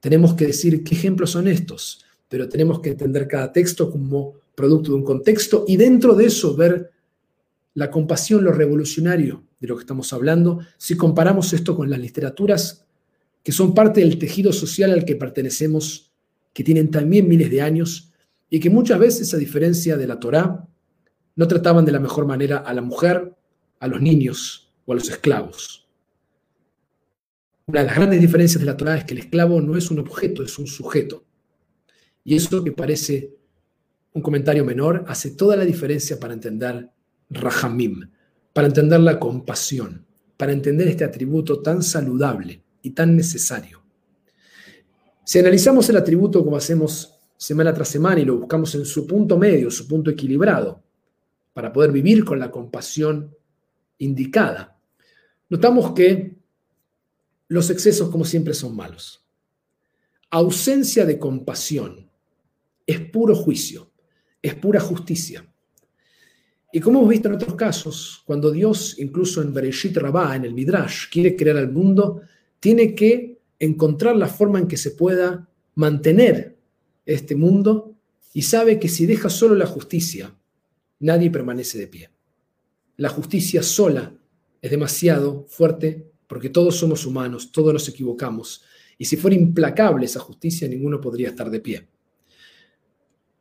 tenemos 0.00 0.34
que 0.34 0.46
decir 0.46 0.84
qué 0.84 0.94
ejemplos 0.94 1.30
son 1.30 1.48
estos, 1.48 2.04
pero 2.28 2.48
tenemos 2.48 2.80
que 2.80 2.90
entender 2.90 3.26
cada 3.26 3.52
texto 3.52 3.90
como 3.90 4.34
producto 4.54 4.90
de 4.90 4.96
un 4.96 5.04
contexto 5.04 5.64
y 5.66 5.76
dentro 5.76 6.14
de 6.14 6.26
eso 6.26 6.54
ver 6.54 6.90
la 7.74 7.90
compasión, 7.90 8.44
lo 8.44 8.52
revolucionario 8.52 9.44
de 9.60 9.68
lo 9.68 9.76
que 9.76 9.82
estamos 9.82 10.12
hablando, 10.12 10.60
si 10.78 10.96
comparamos 10.96 11.52
esto 11.52 11.76
con 11.76 11.90
las 11.90 11.98
literaturas 11.98 12.86
que 13.42 13.52
son 13.52 13.74
parte 13.74 14.00
del 14.00 14.18
tejido 14.18 14.52
social 14.52 14.92
al 14.92 15.04
que 15.04 15.14
pertenecemos, 15.14 16.12
que 16.52 16.64
tienen 16.64 16.90
también 16.90 17.28
miles 17.28 17.48
de 17.48 17.62
años 17.62 18.12
y 18.50 18.58
que 18.58 18.70
muchas 18.70 18.98
veces, 18.98 19.32
a 19.34 19.36
diferencia 19.36 19.96
de 19.96 20.06
la 20.06 20.18
Torá, 20.18 20.66
no 21.36 21.46
trataban 21.46 21.84
de 21.84 21.92
la 21.92 22.00
mejor 22.00 22.26
manera 22.26 22.56
a 22.58 22.74
la 22.74 22.82
mujer, 22.82 23.36
a 23.80 23.88
los 23.88 24.00
niños 24.00 24.72
o 24.84 24.92
a 24.92 24.96
los 24.96 25.08
esclavos. 25.08 25.88
Una 27.66 27.80
de 27.80 27.86
las 27.86 27.96
grandes 27.96 28.20
diferencias 28.20 28.60
de 28.60 28.66
la 28.66 28.76
Torá 28.76 28.96
es 28.96 29.04
que 29.04 29.14
el 29.14 29.20
esclavo 29.20 29.60
no 29.60 29.76
es 29.76 29.90
un 29.90 29.98
objeto, 29.98 30.42
es 30.42 30.58
un 30.58 30.66
sujeto. 30.66 31.24
Y 32.22 32.36
eso 32.36 32.62
que 32.62 32.72
parece 32.72 33.36
un 34.12 34.22
comentario 34.22 34.64
menor 34.64 35.04
hace 35.08 35.32
toda 35.32 35.56
la 35.56 35.64
diferencia 35.64 36.18
para 36.18 36.32
entender 36.32 36.90
Rahamim, 37.28 38.08
para 38.52 38.68
entender 38.68 39.00
la 39.00 39.18
compasión, 39.18 40.06
para 40.36 40.52
entender 40.52 40.88
este 40.88 41.04
atributo 41.04 41.60
tan 41.60 41.82
saludable 41.82 42.62
y 42.82 42.90
tan 42.90 43.16
necesario. 43.16 43.82
Si 45.24 45.38
analizamos 45.38 45.88
el 45.90 45.96
atributo 45.96 46.44
como 46.44 46.56
hacemos 46.56 47.18
semana 47.36 47.74
tras 47.74 47.88
semana 47.88 48.20
y 48.20 48.24
lo 48.24 48.38
buscamos 48.38 48.74
en 48.74 48.86
su 48.86 49.06
punto 49.06 49.36
medio, 49.36 49.70
su 49.70 49.86
punto 49.86 50.10
equilibrado, 50.10 50.82
para 51.52 51.72
poder 51.72 51.92
vivir 51.92 52.24
con 52.24 52.38
la 52.38 52.50
compasión 52.50 53.35
indicada, 53.98 54.78
notamos 55.48 55.92
que 55.92 56.36
los 57.48 57.70
excesos, 57.70 58.10
como 58.10 58.24
siempre, 58.24 58.54
son 58.54 58.74
malos. 58.74 59.24
Ausencia 60.30 61.06
de 61.06 61.18
compasión 61.18 62.10
es 62.86 63.00
puro 63.00 63.34
juicio, 63.34 63.90
es 64.42 64.54
pura 64.54 64.80
justicia. 64.80 65.46
Y 66.72 66.80
como 66.80 66.98
hemos 66.98 67.10
visto 67.10 67.28
en 67.28 67.34
otros 67.34 67.54
casos, 67.54 68.22
cuando 68.26 68.50
Dios, 68.50 68.98
incluso 68.98 69.40
en 69.40 69.54
Bereshit 69.54 69.96
Rabá, 69.96 70.36
en 70.36 70.44
el 70.44 70.54
Midrash, 70.54 71.08
quiere 71.10 71.36
crear 71.36 71.56
al 71.56 71.72
mundo, 71.72 72.22
tiene 72.60 72.94
que 72.94 73.40
encontrar 73.58 74.16
la 74.16 74.26
forma 74.26 74.58
en 74.58 74.68
que 74.68 74.76
se 74.76 74.90
pueda 74.90 75.48
mantener 75.74 76.58
este 77.04 77.36
mundo 77.36 77.94
y 78.34 78.42
sabe 78.42 78.78
que 78.78 78.88
si 78.88 79.06
deja 79.06 79.30
solo 79.30 79.54
la 79.54 79.66
justicia, 79.66 80.36
nadie 80.98 81.30
permanece 81.30 81.78
de 81.78 81.86
pie. 81.86 82.10
La 82.96 83.08
justicia 83.08 83.62
sola 83.62 84.14
es 84.60 84.70
demasiado 84.70 85.44
fuerte 85.48 86.10
porque 86.26 86.50
todos 86.50 86.76
somos 86.76 87.06
humanos, 87.06 87.52
todos 87.52 87.72
nos 87.72 87.88
equivocamos, 87.88 88.62
y 88.98 89.04
si 89.04 89.16
fuera 89.16 89.36
implacable 89.36 90.06
esa 90.06 90.20
justicia, 90.20 90.66
ninguno 90.66 91.00
podría 91.00 91.28
estar 91.28 91.50
de 91.50 91.60
pie. 91.60 91.88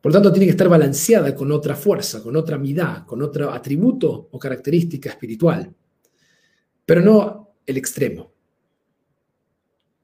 Por 0.02 0.12
lo 0.12 0.18
tanto, 0.18 0.32
tiene 0.32 0.46
que 0.46 0.52
estar 0.52 0.70
balanceada 0.70 1.34
con 1.34 1.52
otra 1.52 1.76
fuerza, 1.76 2.22
con 2.22 2.36
otra 2.36 2.58
midá, 2.58 3.04
con 3.08 3.22
otro 3.22 3.50
atributo 3.52 4.30
o 4.32 4.38
característica 4.38 5.10
espiritual, 5.10 5.74
pero 6.86 7.02
no 7.02 7.56
el 7.66 7.78
extremo. 7.78 8.32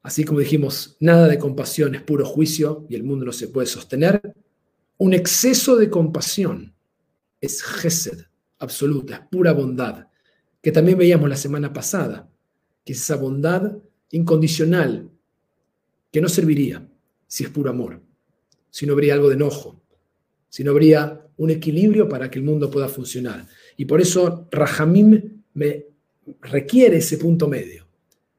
Así 0.02 0.24
como 0.24 0.40
dijimos, 0.40 0.96
nada 0.98 1.28
de 1.28 1.38
compasión 1.38 1.94
es 1.94 2.02
puro 2.02 2.26
juicio 2.26 2.84
y 2.88 2.96
el 2.96 3.04
mundo 3.04 3.26
no 3.26 3.32
se 3.32 3.48
puede 3.48 3.68
sostener, 3.68 4.34
un 4.98 5.14
exceso 5.14 5.76
de 5.76 5.88
compasión 5.88 6.74
es 7.40 7.62
gesed, 7.62 8.24
absoluta, 8.62 9.28
pura 9.30 9.52
bondad, 9.52 10.06
que 10.60 10.72
también 10.72 10.96
veíamos 10.96 11.28
la 11.28 11.36
semana 11.36 11.72
pasada, 11.72 12.30
que 12.84 12.92
es 12.92 13.00
esa 13.00 13.16
bondad 13.16 13.76
incondicional 14.10 15.10
que 16.10 16.20
no 16.20 16.28
serviría 16.28 16.88
si 17.26 17.44
es 17.44 17.50
puro 17.50 17.70
amor, 17.70 18.00
si 18.70 18.86
no 18.86 18.92
habría 18.92 19.14
algo 19.14 19.28
de 19.28 19.34
enojo, 19.34 19.82
si 20.48 20.62
no 20.62 20.70
habría 20.70 21.26
un 21.38 21.50
equilibrio 21.50 22.08
para 22.08 22.30
que 22.30 22.38
el 22.38 22.44
mundo 22.44 22.70
pueda 22.70 22.88
funcionar. 22.88 23.46
Y 23.76 23.84
por 23.84 24.00
eso 24.00 24.48
Rahamim 24.50 25.42
me 25.54 25.86
requiere 26.42 26.98
ese 26.98 27.18
punto 27.18 27.48
medio, 27.48 27.86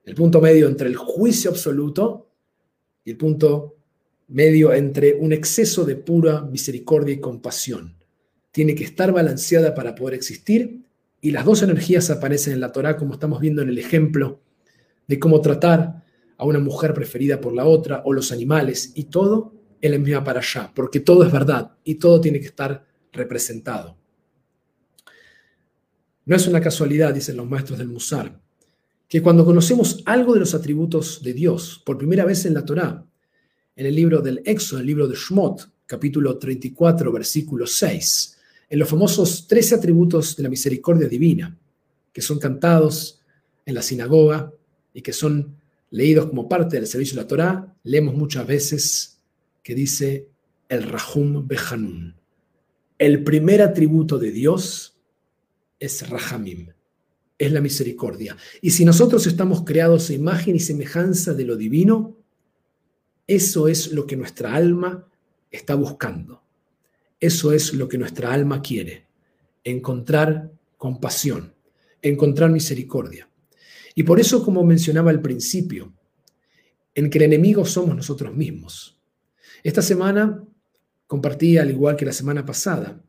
el 0.06 0.16
punto 0.16 0.40
medio 0.40 0.68
entre 0.68 0.88
el 0.88 0.96
juicio 0.96 1.50
absoluto 1.50 2.30
y 3.04 3.12
el 3.12 3.18
punto 3.18 3.76
medio 4.30 4.74
entre 4.74 5.16
un 5.16 5.34
exceso 5.34 5.84
de 5.86 5.96
pura 5.96 6.42
misericordia 6.42 7.16
y 7.16 7.20
compasión. 7.20 7.96
Tiene 8.54 8.76
que 8.76 8.86
estar 8.86 9.12
balanceada 9.12 9.74
para 9.74 9.96
poder 9.96 10.14
existir 10.14 10.86
y 11.20 11.32
las 11.32 11.44
dos 11.44 11.64
energías 11.64 12.10
aparecen 12.12 12.54
en 12.54 12.62
la 12.62 12.72
Torá 12.72 12.96
como 12.96 13.16
estamos 13.16 13.42
viendo 13.42 13.62
en 13.64 13.70
el 13.70 13.80
ejemplo 13.80 14.42
de 15.08 15.20
cómo 15.20 15.42
tratar 15.42 16.06
a 16.38 16.46
una 16.46 16.60
mujer 16.60 16.94
preferida 16.94 17.42
por 17.42 17.54
la 17.54 17.66
otra 17.66 18.04
o 18.06 18.14
los 18.14 18.32
animales 18.32 18.92
y 18.96 19.06
todo 19.06 19.56
él 19.82 19.96
envía 19.96 20.24
para 20.24 20.40
allá, 20.40 20.72
porque 20.74 21.00
todo 21.00 21.26
es 21.26 21.32
verdad 21.32 21.72
y 21.84 21.96
todo 21.96 22.22
tiene 22.22 22.40
que 22.40 22.46
estar 22.46 22.86
representado. 23.12 23.98
No 26.26 26.36
es 26.36 26.48
una 26.48 26.62
casualidad, 26.62 27.14
dicen 27.14 27.36
los 27.36 27.50
maestros 27.50 27.80
del 27.80 27.90
Musar, 27.90 28.40
que 29.10 29.22
cuando 29.22 29.44
conocemos 29.44 30.02
algo 30.06 30.34
de 30.34 30.40
los 30.42 30.54
atributos 30.54 31.22
de 31.24 31.34
Dios, 31.34 31.82
por 31.86 31.98
primera 31.98 32.24
vez 32.24 32.46
en 32.46 32.54
la 32.54 32.64
Torá, 32.64 33.06
en 33.76 33.86
el 33.86 33.96
libro 33.96 34.22
del 34.22 34.42
Éxodo, 34.46 34.80
en 34.80 34.82
el 34.84 34.88
libro 34.88 35.08
de 35.08 35.16
Shmot, 35.16 35.70
capítulo 35.86 36.38
34, 36.38 37.12
versículo 37.12 37.68
6, 37.68 38.33
en 38.74 38.80
los 38.80 38.90
famosos 38.90 39.46
13 39.46 39.76
atributos 39.76 40.36
de 40.36 40.42
la 40.42 40.50
misericordia 40.50 41.08
divina, 41.08 41.56
que 42.12 42.24
son 42.24 42.40
cantados 42.40 43.22
en 43.68 43.76
la 43.76 43.84
sinagoga 43.84 44.52
y 44.96 45.04
que 45.04 45.14
son 45.14 45.58
leídos 45.92 46.26
como 46.26 46.50
parte 46.50 46.78
del 46.78 46.88
servicio 46.88 47.16
de 47.16 47.22
la 47.22 47.28
Torá, 47.28 47.78
leemos 47.84 48.16
muchas 48.16 48.48
veces 48.48 49.22
que 49.62 49.76
dice 49.76 50.28
el 50.70 50.90
Rahum 50.90 51.48
Behanun. 51.48 52.16
El 52.98 53.24
primer 53.24 53.62
atributo 53.62 54.18
de 54.18 54.32
Dios 54.32 54.98
es 55.80 56.10
Rahamim, 56.10 56.70
es 57.38 57.52
la 57.52 57.62
misericordia. 57.62 58.36
Y 58.60 58.72
si 58.72 58.86
nosotros 58.86 59.28
estamos 59.28 59.66
creados 59.66 60.10
a 60.10 60.14
imagen 60.14 60.56
y 60.56 60.60
semejanza 60.60 61.36
de 61.36 61.46
lo 61.46 61.58
divino, 61.58 62.18
eso 63.28 63.68
es 63.68 63.92
lo 63.92 64.08
que 64.08 64.18
nuestra 64.18 64.56
alma 64.56 65.08
está 65.52 65.76
buscando. 65.76 66.43
Eso 67.20 67.54
es 67.54 67.74
lo 67.74 67.88
que 67.88 67.98
nuestra 67.98 68.34
alma 68.34 68.62
quiere, 68.62 69.08
encontrar 69.64 70.52
compasión, 70.78 71.54
encontrar 72.02 72.52
misericordia. 72.52 73.30
Y 73.96 74.04
por 74.04 74.20
eso, 74.20 74.44
como 74.44 74.64
mencionaba 74.64 75.12
al 75.12 75.22
principio, 75.22 75.94
en 76.96 77.10
que 77.10 77.18
el 77.18 77.26
enemigo 77.26 77.66
somos 77.66 77.96
nosotros 77.96 78.36
mismos. 78.36 79.00
Esta 79.64 79.82
semana 79.82 80.44
compartí, 81.08 81.58
al 81.58 81.70
igual 81.70 81.96
que 81.96 82.06
la 82.06 82.14
semana 82.14 82.46
pasada, 82.46 83.02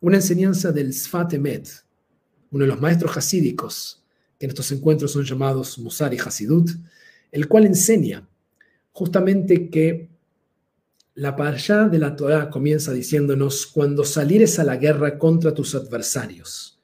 una 0.00 0.16
enseñanza 0.16 0.72
del 0.72 0.92
Sfat 0.92 1.34
Emet, 1.34 1.68
uno 2.50 2.64
de 2.64 2.70
los 2.70 2.80
maestros 2.80 3.16
hasídicos, 3.16 4.04
que 4.38 4.46
en 4.46 4.50
estos 4.50 4.72
encuentros 4.72 5.12
son 5.12 5.24
llamados 5.24 5.78
Musar 5.78 6.14
y 6.14 6.18
Hasidut, 6.18 6.70
el 7.30 7.48
cual 7.48 7.66
enseña 7.66 8.28
justamente 8.92 9.70
que 9.70 10.09
la 11.20 11.36
parashá 11.36 11.86
de 11.86 11.98
la 11.98 12.16
Torah 12.16 12.48
comienza 12.48 12.94
diciéndonos 12.94 13.66
cuando 13.66 14.04
salieres 14.04 14.58
a 14.58 14.64
la 14.64 14.78
guerra 14.78 15.18
contra 15.18 15.52
tus 15.52 15.74
adversarios. 15.74 16.80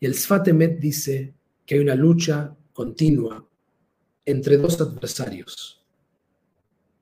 Y 0.00 0.06
el 0.06 0.14
Sfat 0.14 0.48
Emet 0.48 0.80
dice 0.80 1.34
que 1.66 1.74
hay 1.74 1.82
una 1.82 1.96
lucha 1.96 2.56
continua 2.72 3.46
entre 4.24 4.56
dos 4.56 4.80
adversarios, 4.80 5.84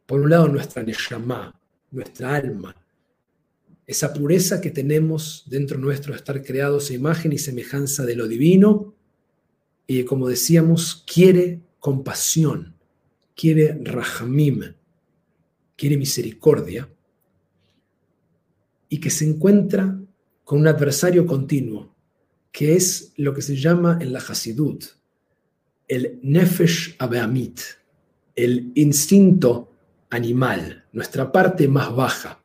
por 0.05 0.23
un 0.23 0.31
lado, 0.31 0.49
nuestra 0.49 0.83
Neshama, 0.83 1.61
nuestra 1.93 2.35
alma, 2.35 2.75
esa 3.87 4.13
pureza 4.13 4.61
que 4.61 4.73
tenemos 4.73 5.45
dentro 5.47 5.79
nuestro 5.79 6.17
estar 6.17 6.43
creados 6.43 6.91
a 6.91 6.95
imagen 6.95 7.33
y 7.33 7.39
semejanza 7.39 8.05
de 8.05 8.17
lo 8.17 8.27
divino, 8.27 8.93
y 9.87 10.03
como 10.03 10.29
decíamos, 10.29 11.05
quiere 11.07 11.61
compasión, 11.79 12.75
quiere 13.37 13.79
rahamim, 13.85 14.82
quiere 15.83 15.97
misericordia, 15.97 16.89
y 18.89 19.01
que 19.01 19.11
se 19.11 19.29
encuentra 19.29 20.01
con 20.45 20.61
un 20.61 20.69
adversario 20.69 21.27
continuo, 21.27 21.93
que 22.53 22.77
es 22.77 23.13
lo 23.17 23.35
que 23.35 23.43
se 23.43 23.57
llama 23.57 23.99
en 24.01 24.13
la 24.13 24.21
Hasidut 24.21 24.85
el 25.89 26.21
Nefesh 26.23 26.95
Abeamit, 27.01 27.63
el 28.37 28.71
instinto 28.77 29.73
animal, 30.11 30.85
nuestra 30.93 31.33
parte 31.33 31.67
más 31.67 31.93
baja. 31.97 32.41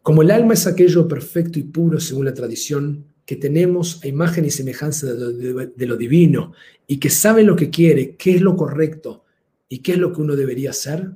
Como 0.00 0.22
el 0.22 0.30
alma 0.30 0.54
es 0.54 0.68
aquello 0.68 1.08
perfecto 1.08 1.58
y 1.58 1.64
puro 1.64 1.98
según 1.98 2.26
la 2.26 2.34
tradición 2.34 3.04
que 3.26 3.34
tenemos 3.34 4.00
a 4.04 4.06
imagen 4.06 4.44
y 4.44 4.50
semejanza 4.52 5.12
de 5.12 5.86
lo, 5.88 5.96
divino 5.96 6.52
y 6.86 7.00
que 7.00 7.10
sabe 7.10 7.42
lo 7.42 7.56
que 7.56 7.68
quiere, 7.68 8.14
qué 8.14 8.36
es 8.36 8.42
lo 8.42 8.54
correcto 8.54 9.24
y 9.68 9.80
qué 9.80 9.94
es 9.94 9.98
lo 9.98 10.12
que 10.12 10.20
uno 10.20 10.36
debería 10.36 10.70
hacer, 10.70 11.10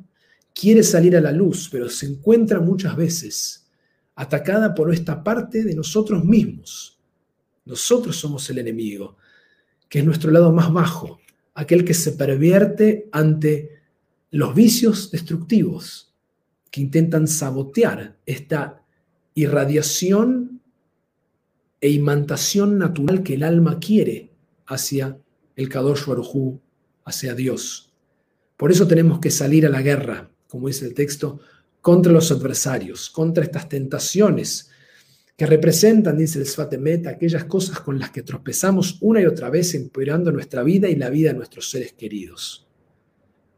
quiere 0.59 0.83
salir 0.83 1.15
a 1.15 1.21
la 1.21 1.33
luz, 1.33 1.69
pero 1.71 1.87
se 1.91 2.07
encuentra 2.07 2.61
muchas 2.61 2.97
veces 2.97 3.69
atacada 4.15 4.75
por 4.75 4.93
esta 4.93 5.23
parte 5.23 5.63
de 5.63 5.75
nosotros 5.75 6.25
mismos. 6.25 6.99
Nosotros 7.67 8.17
somos 8.17 8.49
el 8.49 8.59
enemigo, 8.59 9.19
que 9.91 9.99
es 9.99 10.05
nuestro 10.07 10.31
lado 10.31 10.51
más 10.53 10.73
bajo, 10.73 11.21
aquel 11.53 11.85
que 11.85 11.93
se 11.93 12.13
pervierte 12.13 13.11
ante 13.13 13.83
los 14.31 14.55
vicios 14.55 15.11
destructivos 15.11 16.15
que 16.71 16.81
intentan 16.81 17.29
sabotear 17.29 18.17
esta 18.25 18.83
irradiación 19.35 20.63
e 21.83 21.91
imantación 21.91 22.79
natural 22.79 23.23
que 23.23 23.35
el 23.35 23.43
alma 23.43 23.79
quiere 23.79 24.33
hacia 24.67 25.19
el 25.55 25.69
Kadosh 25.69 26.07
Baruj 26.07 26.59
hacia 27.05 27.35
Dios. 27.35 27.93
Por 28.57 28.73
eso 28.73 28.89
tenemos 28.89 29.21
que 29.21 29.31
salir 29.31 29.67
a 29.67 29.71
la 29.71 29.83
guerra, 29.83 30.31
como 30.49 30.69
dice 30.69 30.87
el 30.87 30.95
texto, 30.95 31.41
contra 31.81 32.13
los 32.13 32.31
adversarios, 32.33 33.11
contra 33.11 33.45
estas 33.45 33.69
tentaciones 33.69 34.71
que 35.37 35.47
representan, 35.47 36.17
dice 36.17 36.39
el 36.39 36.47
Sfatemet, 36.47 37.07
aquellas 37.07 37.45
cosas 37.45 37.81
con 37.81 37.99
las 37.99 38.11
que 38.11 38.23
tropezamos 38.23 38.99
una 39.03 39.21
y 39.21 39.27
otra 39.27 39.51
vez 39.51 39.75
empeorando 39.75 40.33
nuestra 40.33 40.63
vida 40.63 40.89
y 40.89 40.97
la 40.97 41.11
vida 41.11 41.31
de 41.31 41.37
nuestros 41.37 41.71
seres 41.71 41.93
queridos. 41.93 42.67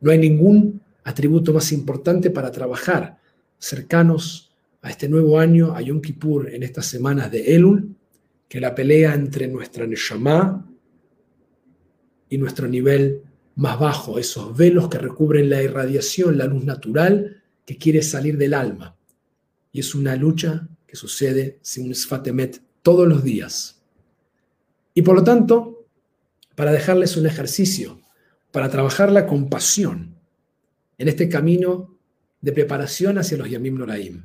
No 0.01 0.11
hay 0.11 0.19
ningún 0.19 0.83
atributo 1.05 1.53
más 1.53 1.73
importante 1.73 2.31
para 2.31 2.51
trabajar 2.51 3.19
cercanos 3.59 4.53
a 4.83 4.91
este 4.91 5.09
nuevo 5.09 5.39
año, 5.39 5.75
a 5.75 5.81
Yom 5.81 6.01
Kippur, 6.01 6.53
en 6.53 6.63
estas 6.63 6.87
semanas 6.87 7.31
de 7.31 7.55
Elul, 7.55 7.97
que 8.49 8.61
la 8.61 8.75
pelea 8.75 9.15
entre 9.15 9.47
nuestra 9.47 9.87
Neshama 9.87 10.69
y 12.29 12.39
nuestro 12.39 12.67
nivel 12.67 13.23
más 13.59 13.77
bajo, 13.81 14.21
esos 14.21 14.57
velos 14.57 14.89
que 14.89 14.99
recubren 14.99 15.51
la 15.51 15.61
irradiación, 15.61 16.39
la 16.39 16.47
luz 16.47 16.65
natural 16.65 17.43
que 17.67 17.77
quiere 17.77 18.03
salir 18.03 18.39
del 18.39 18.55
alma. 18.55 18.97
Y 19.73 19.81
es 19.81 19.97
una 19.97 20.15
lucha 20.15 20.69
que 20.87 20.95
sucede 20.95 21.59
sin 21.61 21.93
Sfatemet 21.93 22.63
todos 22.83 23.09
los 23.09 23.25
días. 23.25 23.83
Y 24.95 25.03
por 25.03 25.17
lo 25.17 25.25
tanto, 25.25 25.89
para 26.55 26.71
dejarles 26.71 27.17
un 27.17 27.27
ejercicio, 27.27 28.01
para 28.53 28.71
trabajar 28.71 29.11
la 29.11 29.27
compasión 29.27 30.15
en 30.97 31.09
este 31.09 31.29
camino 31.29 31.99
de 32.41 32.53
preparación 32.53 33.19
hacia 33.19 33.39
los 33.39 33.51
Yamim 33.51 33.77
Noraim, 33.77 34.23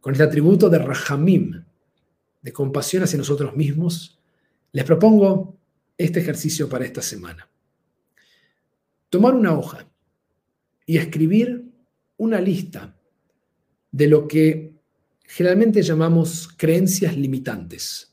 con 0.00 0.12
este 0.12 0.22
atributo 0.22 0.70
de 0.70 0.78
Rahamim, 0.78 1.64
de 2.40 2.52
compasión 2.52 3.02
hacia 3.02 3.18
nosotros 3.18 3.56
mismos, 3.56 4.20
les 4.70 4.84
propongo 4.84 5.56
este 5.98 6.20
ejercicio 6.20 6.68
para 6.68 6.84
esta 6.84 7.02
semana. 7.02 7.48
Tomar 9.12 9.34
una 9.34 9.52
hoja 9.52 9.86
y 10.86 10.96
escribir 10.96 11.70
una 12.16 12.40
lista 12.40 12.96
de 13.90 14.06
lo 14.06 14.26
que 14.26 14.72
generalmente 15.24 15.82
llamamos 15.82 16.48
creencias 16.56 17.14
limitantes. 17.14 18.10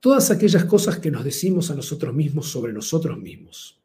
Todas 0.00 0.32
aquellas 0.32 0.64
cosas 0.64 0.98
que 0.98 1.12
nos 1.12 1.22
decimos 1.22 1.70
a 1.70 1.76
nosotros 1.76 2.12
mismos 2.12 2.50
sobre 2.50 2.72
nosotros 2.72 3.16
mismos. 3.16 3.80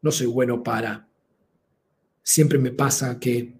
No 0.00 0.10
soy 0.10 0.26
bueno 0.26 0.62
para, 0.62 1.06
siempre 2.22 2.58
me 2.58 2.70
pasa 2.70 3.20
que 3.20 3.52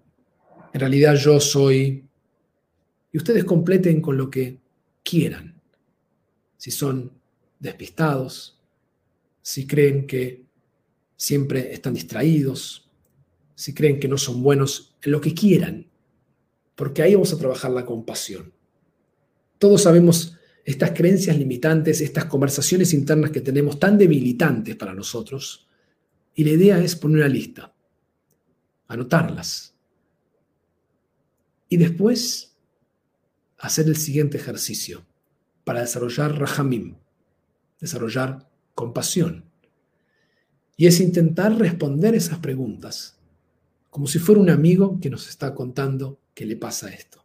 en 0.73 0.79
realidad 0.79 1.13
yo 1.13 1.39
soy... 1.39 2.03
Y 3.11 3.17
ustedes 3.17 3.43
completen 3.43 4.01
con 4.01 4.17
lo 4.17 4.31
que 4.31 4.57
quieran. 5.03 5.61
Si 6.57 6.71
son 6.71 7.11
despistados, 7.59 8.59
si 9.43 9.67
creen 9.67 10.07
que 10.07 10.42
siempre 11.23 11.71
están 11.71 11.93
distraídos, 11.93 12.91
si 13.55 13.73
creen 13.73 13.97
que 13.97 14.09
no 14.09 14.17
son 14.17 14.43
buenos 14.43 14.97
en 15.01 15.13
lo 15.13 15.21
que 15.21 15.33
quieran, 15.33 15.89
porque 16.75 17.01
ahí 17.01 17.13
vamos 17.13 17.31
a 17.31 17.37
trabajar 17.37 17.71
la 17.71 17.85
compasión. 17.85 18.51
Todos 19.57 19.83
sabemos 19.83 20.37
estas 20.65 20.91
creencias 20.91 21.37
limitantes, 21.37 22.01
estas 22.01 22.25
conversaciones 22.25 22.93
internas 22.93 23.31
que 23.31 23.39
tenemos 23.39 23.79
tan 23.79 23.97
debilitantes 23.97 24.75
para 24.75 24.93
nosotros, 24.93 25.69
y 26.35 26.43
la 26.43 26.51
idea 26.51 26.83
es 26.83 26.97
poner 26.97 27.19
una 27.19 27.29
lista, 27.29 27.73
anotarlas, 28.89 29.77
y 31.69 31.77
después 31.77 32.57
hacer 33.59 33.87
el 33.87 33.95
siguiente 33.95 34.35
ejercicio 34.35 35.05
para 35.63 35.79
desarrollar 35.79 36.37
rahamim, 36.37 36.97
desarrollar 37.79 38.49
compasión. 38.75 39.52
Y 40.75 40.87
es 40.87 40.99
intentar 40.99 41.57
responder 41.57 42.15
esas 42.15 42.39
preguntas 42.39 43.19
como 43.93 44.07
si 44.07 44.17
fuera 44.17 44.41
un 44.41 44.49
amigo 44.49 44.99
que 44.99 45.11
nos 45.11 45.29
está 45.29 45.53
contando 45.53 46.19
que 46.33 46.47
le 46.47 46.55
pasa 46.55 46.91
esto. 46.91 47.23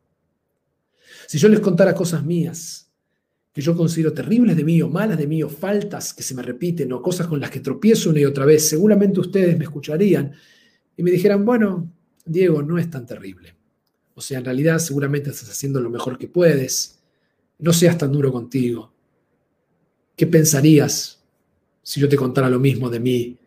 Si 1.27 1.39
yo 1.39 1.49
les 1.49 1.61
contara 1.61 1.95
cosas 1.95 2.23
mías, 2.23 2.91
que 3.55 3.63
yo 3.63 3.75
considero 3.75 4.13
terribles 4.13 4.55
de 4.55 4.65
mí 4.65 4.83
o 4.83 4.91
malas 4.91 5.17
de 5.17 5.27
mí 5.27 5.43
o 5.43 5.49
faltas 5.49 6.13
que 6.13 6.23
se 6.23 6.35
me 6.35 6.43
repiten 6.43 6.93
o 6.93 7.01
cosas 7.01 7.27
con 7.27 7.41
las 7.41 7.51
que 7.51 7.61
tropiezo 7.61 8.11
una 8.11 8.21
y 8.21 8.27
otra 8.27 8.45
vez, 8.45 8.69
seguramente 8.69 9.19
ustedes 9.19 9.57
me 9.57 9.65
escucharían 9.65 10.35
y 10.95 11.03
me 11.03 11.11
dijeran, 11.11 11.47
bueno, 11.47 11.91
Diego, 12.27 12.63
no 12.63 12.77
es 12.77 12.91
tan 12.91 13.07
terrible. 13.07 13.57
O 14.13 14.21
sea, 14.21 14.39
en 14.39 14.45
realidad 14.45 14.79
seguramente 14.79 15.31
estás 15.31 15.49
haciendo 15.49 15.81
lo 15.81 15.89
mejor 15.89 16.19
que 16.19 16.29
puedes. 16.29 16.99
No 17.59 17.73
seas 17.73 17.97
tan 17.97 18.13
duro 18.13 18.31
contigo. 18.31 18.93
¿Qué 20.15 20.27
pensarías 20.27 21.18
si 21.89 22.01
yo 22.01 22.09
te 22.11 22.17
contara 22.17 22.51
lo 22.51 22.61
mismo 22.61 22.91
de 22.91 23.01
mí? 23.01 23.39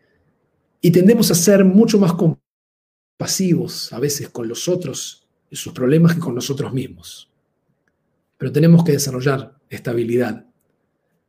Y 0.81 0.89
tendemos 0.89 1.29
a 1.29 1.35
ser 1.35 1.63
mucho 1.63 1.99
más 1.99 2.13
compasivos 2.13 3.93
a 3.93 3.99
veces 3.99 4.29
con 4.29 4.47
los 4.47 4.67
otros 4.67 5.27
y 5.47 5.55
sus 5.55 5.73
problemas 5.73 6.15
que 6.15 6.21
con 6.21 6.33
nosotros 6.33 6.73
mismos. 6.73 7.29
Pero 8.39 8.51
tenemos 8.51 8.83
que 8.83 8.93
desarrollar 8.93 9.59
esta 9.69 9.91
habilidad. 9.91 10.47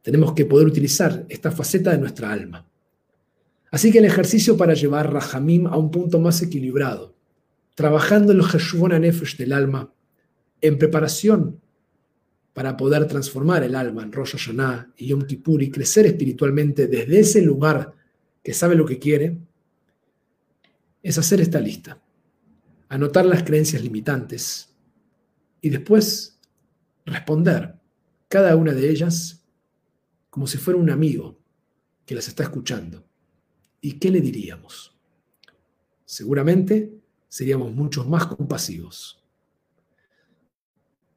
Tenemos 0.01 0.33
que 0.33 0.47
poder 0.47 0.67
utilizar 0.67 1.27
esta 1.29 1.51
faceta 1.51 1.91
de 1.91 1.99
nuestra 1.99 2.33
alma. 2.33 2.67
Así 3.71 3.93
que 3.93 3.99
el 3.99 4.07
ejercicio 4.07 4.57
para 4.57 4.73
llevar 4.73 5.13
Rahamim 5.13 5.67
a 5.67 5.77
un 5.77 5.91
punto 5.91 6.19
más 6.19 6.41
equilibrado 6.41 7.15
trabajando 7.75 8.33
en 8.33 8.39
el 8.39 8.45
Heshuvon 8.45 8.99
Nefesh 8.99 9.37
del 9.37 9.53
alma, 9.53 9.93
en 10.63 10.79
preparación 10.79 11.61
para 12.53 12.77
poder 12.77 13.07
transformar 13.07 13.63
el 13.63 13.75
alma 13.75 14.03
en 14.03 14.13
Rosh 14.13 14.33
Hashanah 14.33 14.93
y 14.97 15.09
Yom 15.09 15.23
Kippur 15.23 15.63
y 15.63 15.71
crecer 15.71 16.07
espiritualmente 16.07 16.87
desde 16.87 17.21
ese 17.21 17.43
lugar 17.43 17.95
que 18.43 18.53
sabe 18.53 18.75
lo 18.75 18.85
que 18.85 18.99
quiere, 18.99 19.39
es 21.03 21.19
hacer 21.19 21.41
esta 21.41 21.61
lista, 21.61 22.01
anotar 22.89 23.25
las 23.25 23.43
creencias 23.43 23.83
limitantes 23.83 24.75
y 25.61 25.71
después 25.71 26.39
responder 27.07 27.77
cada 28.29 28.55
una 28.57 28.73
de 28.73 28.91
ellas 28.91 29.45
como 30.31 30.47
si 30.47 30.59
fuera 30.59 30.79
un 30.79 30.91
amigo 30.91 31.39
que 32.05 32.15
las 32.15 32.29
está 32.29 32.43
escuchando. 32.43 33.05
¿Y 33.81 33.99
qué 33.99 34.11
le 34.11 34.21
diríamos? 34.21 34.97
Seguramente 36.05 36.93
seríamos 37.29 37.73
muchos 37.73 38.07
más 38.07 38.27
compasivos. 38.27 39.22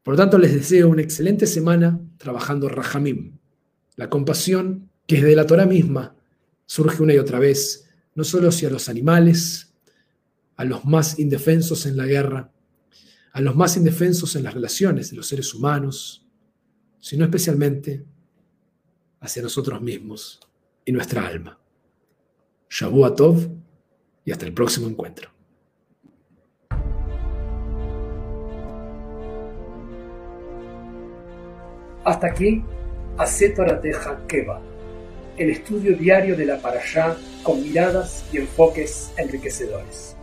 Por 0.05 0.13
lo 0.13 0.17
tanto, 0.19 0.37
les 0.37 0.53
deseo 0.53 0.87
una 0.89 1.01
excelente 1.01 1.47
semana 1.47 1.99
trabajando 2.19 2.69
Rahamim, 2.69 3.39
la 3.95 4.07
compasión 4.07 4.91
que 5.07 5.15
desde 5.15 5.35
la 5.35 5.47
Torah 5.47 5.65
misma 5.65 6.15
surge 6.67 7.01
una 7.01 7.15
y 7.15 7.17
otra 7.17 7.39
vez, 7.39 7.89
no 8.13 8.23
solo 8.23 8.49
hacia 8.49 8.69
los 8.69 8.87
animales, 8.87 9.73
a 10.57 10.63
los 10.63 10.85
más 10.85 11.17
indefensos 11.17 11.87
en 11.87 11.97
la 11.97 12.05
guerra, 12.05 12.51
a 13.31 13.41
los 13.41 13.55
más 13.55 13.77
indefensos 13.77 14.35
en 14.35 14.43
las 14.43 14.53
relaciones 14.53 15.09
de 15.09 15.17
los 15.17 15.25
seres 15.25 15.51
humanos, 15.55 16.23
sino 16.99 17.25
especialmente 17.25 18.05
hacia 19.21 19.41
nosotros 19.41 19.81
mismos 19.81 20.39
y 20.85 20.91
nuestra 20.91 21.25
alma. 21.25 21.59
Shabu 22.69 23.15
Tov 23.15 23.49
y 24.23 24.31
hasta 24.31 24.45
el 24.45 24.53
próximo 24.53 24.87
encuentro. 24.87 25.34
Hasta 32.05 32.27
aquí, 32.27 32.63
Teja 33.81 34.19
Keva, 34.27 34.61
el 35.37 35.49
estudio 35.49 35.97
diario 35.97 36.37
de 36.37 36.45
la 36.45 36.59
Parashá 36.59 37.17
con 37.41 37.63
miradas 37.63 38.23
y 38.31 38.37
enfoques 38.37 39.11
enriquecedores. 39.17 40.15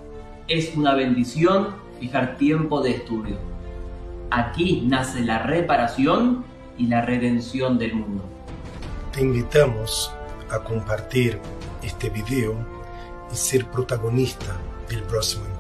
Es 0.47 0.77
una 0.77 0.95
bendición 0.95 1.75
fijar 1.99 2.37
tiempo 2.37 2.81
de 2.83 2.93
estudio. 2.93 3.37
Aquí 4.31 4.85
nace 4.87 5.23
la 5.23 5.41
reparación 5.41 6.45
y 6.79 6.87
la 6.87 7.03
redención 7.03 7.79
del 7.79 7.95
mundo. 7.95 8.23
Te 9.13 9.23
invitamos 9.23 10.15
a 10.51 10.61
compartir 10.61 11.41
este 11.83 12.11
video 12.11 12.55
y 13.33 13.35
ser 13.35 13.67
protagonista 13.67 14.57
del 14.89 15.03
próximo 15.03 15.52